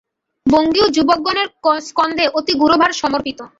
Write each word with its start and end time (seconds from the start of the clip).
বঙ্গীয় 0.45 0.87
যুবকগণের 0.95 1.47
স্কন্ধে 1.81 2.25
অতি 2.37 2.53
গুরুভার 2.53 2.91
সমর্পিত। 2.93 3.39